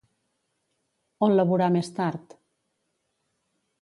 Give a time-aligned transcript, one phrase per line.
[1.27, 2.35] On laborar més tard?